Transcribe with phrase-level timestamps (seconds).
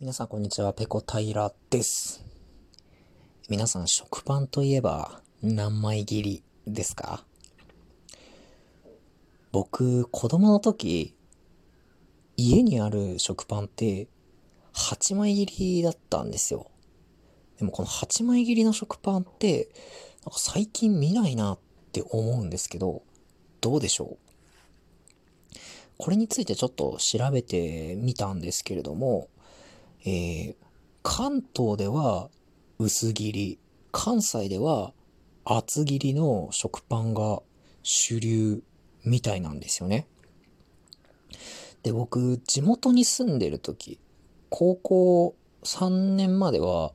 [0.00, 2.24] 皆さんこんにちは、ペコ平です。
[3.48, 7.24] 皆さん食パンといえば何枚切りですか？
[9.50, 11.16] 僕、子供の時、
[12.36, 14.06] 家にある食パンって
[14.72, 16.70] 8枚切りだったんですよ。
[17.58, 19.68] でもこの8枚切りの食パンって、
[20.24, 21.58] なんか最近見ないなっ
[21.90, 23.02] て思うんですけど、
[23.60, 24.16] どうでしょ
[25.52, 25.56] う？
[25.96, 29.26] これについてちょっと調べてみたんですけれども、
[30.04, 30.56] えー、
[31.02, 32.30] 関東では
[32.78, 33.58] 薄切り、
[33.92, 34.92] 関西では
[35.44, 37.42] 厚切りの食パンが
[37.82, 38.62] 主流
[39.04, 40.06] みたいなんですよね。
[41.82, 43.98] で、僕、地元に住んでる時、
[44.50, 46.92] 高校3年までは、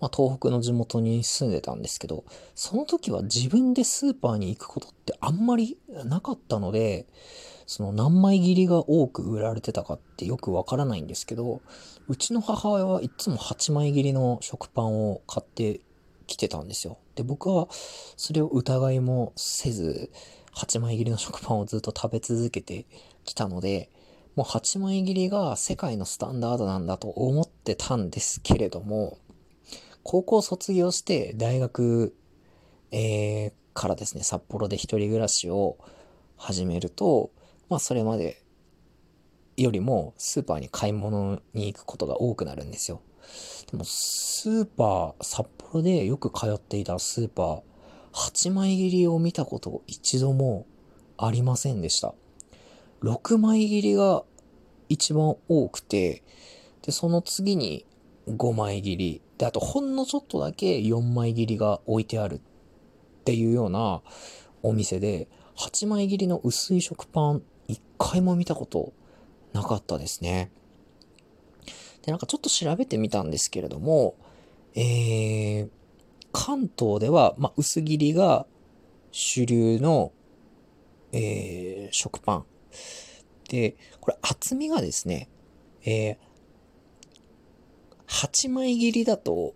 [0.00, 7.06] まあ、東北の地元に住んでたんですけど、その時は自分でスーパーに行くことってあんまりなかったので、
[7.66, 11.60] その何枚切りが多く売られてたかってよくわからないんですけど、
[12.08, 15.80] うちの母親はいつも8枚切りの食パンを買って
[16.26, 16.98] きてたんですよ。
[17.16, 17.68] で、僕は
[18.16, 20.10] それを疑いもせず、
[20.54, 22.86] 8枚切りの食パンをずっと食べ続けて
[23.24, 23.90] きたので、
[24.36, 29.18] もう8枚切りが世界のスタンダードなんだと思ってたんですけれども、
[30.02, 32.14] 高校卒業して大学、
[32.92, 35.78] えー、からですね、札幌で一人暮らしを
[36.36, 37.30] 始めると、
[37.68, 38.42] まあそれまで
[39.56, 43.00] よりもスーパーに買い物に行くことが多くなるんですよ。
[43.70, 47.62] でもスーパー、札幌でよく通っていたスーパー、
[48.12, 50.66] 8枚切りを見たこと一度も
[51.18, 52.14] ありませんでした。
[53.02, 54.24] 6枚切りが
[54.88, 56.22] 一番多くて、
[56.82, 57.84] で、その次に
[58.28, 62.40] 5枚切り、で、あとほんのちょっとだけ4枚切りが置いてあるっ
[63.24, 64.02] ていうような
[64.62, 68.92] お店で、8枚切りの薄い食パン一回も見たこと
[69.52, 70.50] なかったですね。
[72.02, 74.16] で、なんかちょっと調べてみたんですけれども、
[74.74, 75.68] えー、
[76.32, 78.46] 関東では、まあ、薄切りが
[79.10, 80.12] 主流の、
[81.12, 82.44] えー、食パン。
[83.48, 85.28] で、これ厚みがですね、
[85.84, 86.16] えー、
[88.06, 89.54] 8枚切りだと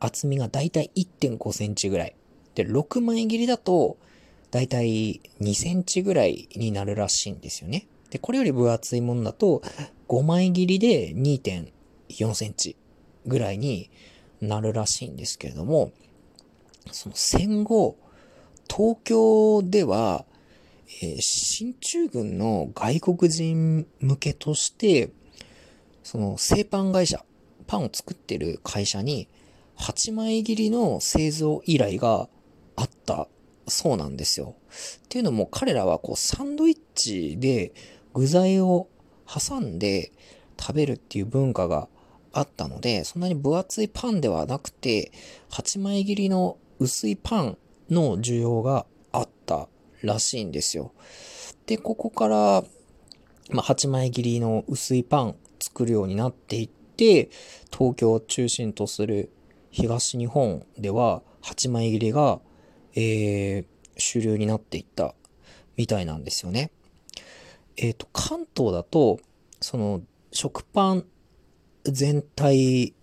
[0.00, 2.16] 厚みがだいたい1.5センチぐらい。
[2.54, 3.96] で、6枚切りだと
[4.50, 7.86] だいたい2センチぐらいになるらしいんですよね。
[8.10, 9.62] で、これより分厚いものだと、
[10.08, 12.76] 5枚切りで2.4センチ
[13.26, 13.90] ぐらいに
[14.40, 15.92] なるらしいんですけれども、
[16.92, 17.96] その戦後、
[18.74, 20.24] 東京では、
[21.02, 25.10] えー、進駐軍の外国人向けとして、
[26.02, 27.24] その製パン会社、
[27.66, 29.28] パンを作ってる会社に、
[29.76, 32.28] 8枚切りの製造依頼が
[32.76, 33.28] あった
[33.70, 34.54] そうなんですよ。
[35.04, 37.72] っていうのも彼らはこうサンドイッチで
[38.14, 38.88] 具材を
[39.26, 40.12] 挟んで
[40.58, 41.88] 食べるっていう文化が
[42.32, 45.12] あったので、そんなに分厚いパンではなくて、
[45.50, 47.58] 8枚切りの薄いパン
[47.90, 49.68] の需要があった
[50.02, 50.92] らしいんですよ。
[51.66, 52.64] で、ここから、
[53.50, 57.30] まあ、8枚切りの薄いパン作るようになっていって、
[57.72, 59.30] 東京を中心とする
[59.70, 62.40] 東日本では8枚切りが
[62.94, 63.64] えー、
[63.96, 65.14] 主流になっていった
[65.76, 66.70] みたいなんですよね。
[67.76, 69.20] えっ、ー、と、関東だと、
[69.60, 71.04] その、食パン
[71.84, 72.94] 全体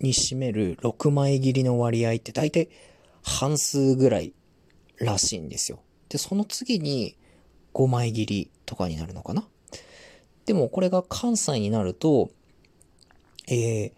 [0.00, 2.68] に占める6枚切りの割合って大体
[3.22, 4.32] 半数ぐらい
[4.98, 5.80] らしいんですよ。
[6.08, 7.16] で、その次に
[7.74, 9.46] 5枚切りとかになるのかな。
[10.44, 12.30] でもこれが関西になると、
[13.48, 13.92] えー、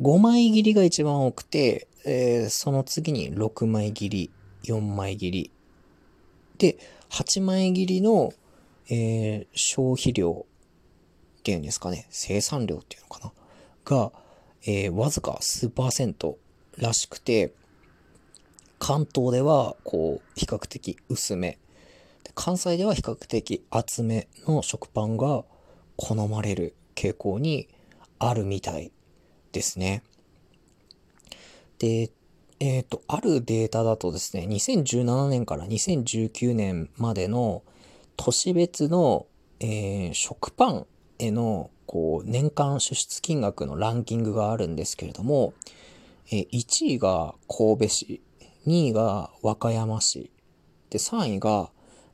[0.00, 4.30] 5枚切りが一番多くて、えー、その次に6枚切り、
[4.64, 5.50] 4枚切り。
[6.58, 6.78] で、
[7.10, 8.32] 8枚切りの、
[8.88, 10.46] えー、消費量
[11.38, 13.32] っていうんですかね、生産量っていうのかな？
[13.84, 14.12] が、
[14.62, 16.38] えー、わずか数パーセント
[16.78, 17.52] らしくて、
[18.78, 21.58] 関東では、こう、比較的薄め。
[22.34, 25.44] 関西では比較的厚めの食パンが
[25.96, 27.68] 好まれる傾向に
[28.18, 28.90] あるみたい
[29.52, 30.02] ですね。
[31.84, 32.10] で、
[32.60, 37.62] えっ、ー、と、あるデータだとですね、2017年から2019年までの
[38.16, 39.26] 都市別の、
[39.60, 40.86] えー、食パン
[41.18, 45.52] へのこう年間支出金額のランキングがあるんですけれども、
[46.30, 48.22] えー、1位が神戸市、
[48.66, 50.30] 2位が和歌山市、
[50.88, 51.70] で、3位が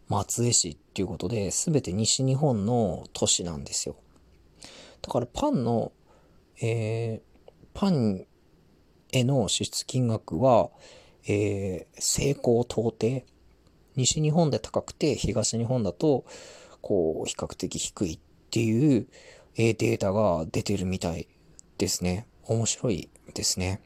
[0.09, 3.95] 松江市っていうことで、すべて西日本の都市なんですよ。
[5.01, 5.93] だからパンの、
[6.61, 8.27] えー、パン
[9.13, 10.71] への支出金額は、
[11.27, 13.25] えー、成功到底。
[13.97, 16.25] 西日本で高くて、東日本だと、
[16.81, 18.19] こう、比較的低いっ
[18.51, 19.07] ていう、
[19.57, 21.29] えー、データが出てるみたい
[21.79, 22.27] ですね。
[22.45, 23.83] 面白いですね。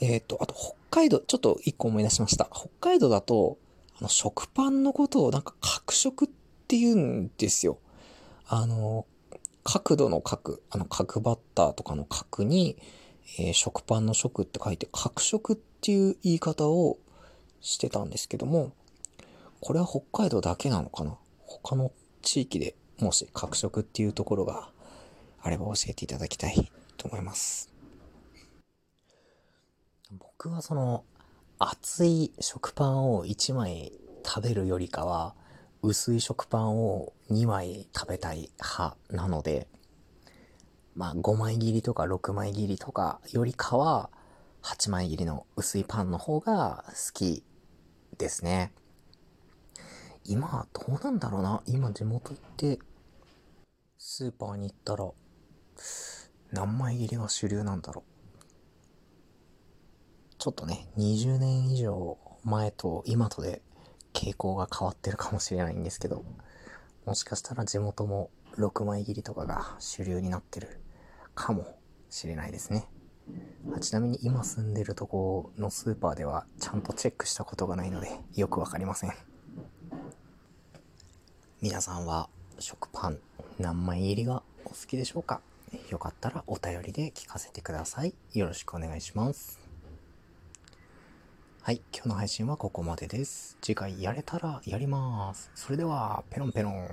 [0.00, 2.48] えっ、と、あと北海道、ちょっと一個思い出しました。
[2.52, 3.58] 北海道だと、
[3.98, 6.28] あの、食パンのことをなんか角食っ
[6.68, 7.78] て言うんですよ。
[8.46, 9.06] あの、
[9.62, 12.76] 角度の角、あの、角バッターとかの角に、
[13.38, 16.98] えー、食パンの食って書いて、角食っていう言い方を
[17.60, 18.72] してたんですけども、
[19.60, 21.16] これは北海道だけなのかな？
[21.46, 21.92] 他の
[22.22, 24.68] 地域でもし角食っていうところが
[25.40, 27.72] あれば教えていただきたいと思います。
[30.10, 31.04] 僕はその
[31.58, 33.92] 熱い食パンを1枚
[34.24, 35.34] 食べるよりかは
[35.82, 39.68] 薄い食パンを2枚食べたい派なので
[40.94, 44.10] まあ5枚切りとか6枚切りとかよりかは
[44.62, 47.44] 8枚切りの薄いパンの方が好き
[48.18, 48.72] ですね。
[50.24, 52.78] 今どうなんだろうな今地元行って
[53.98, 55.10] スーパーに行ったら
[56.52, 58.14] 何枚切りが主流なんだろう
[60.38, 63.62] ちょっとね、20年以上前と今とで
[64.12, 66.22] 傾向が変わってるかもしれないんですけど、
[67.06, 70.80] もしかしたら地元も6枚切りとかが主流になってる
[71.34, 71.78] かも
[72.10, 72.86] しれないですね。
[73.80, 79.12] ちなみに今住んでるとこのスーパーではちゃんとチェックしたことがないのでよくわかりません。
[81.62, 82.28] 皆さんは
[82.58, 83.18] 食パン
[83.58, 85.40] 何枚入りがお好きでしょうか？
[85.90, 88.14] よかったらお便りで聞かせてください。
[88.34, 89.58] よろしくお願いします。
[91.62, 93.56] はい、今日の配信はここまでです。
[93.62, 95.50] 次回やれたらやります。
[95.54, 96.88] それでは、ペロンペロン。